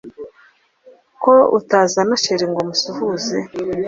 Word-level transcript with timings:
ko 1.23 1.33
utazana 1.57 2.13
sheri 2.23 2.45
ngo 2.51 2.61
musuhuze 2.69 3.37